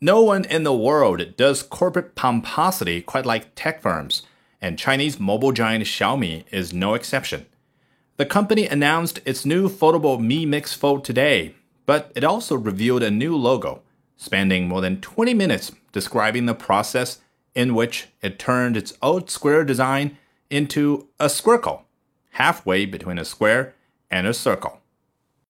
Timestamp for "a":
13.02-13.10, 21.18-21.26, 23.18-23.24, 24.28-24.34